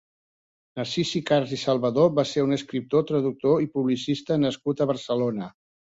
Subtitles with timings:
[0.79, 5.53] Narcís Sicars i Salvadó va ser un escriptor, traductor i publicista nascut a Barcelona.